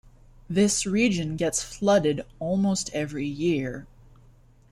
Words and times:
This 0.49 0.87
region 0.87 1.35
gets 1.35 1.61
flooded 1.61 2.25
almost 2.39 2.89
every 2.91 3.27
year. 3.27 3.85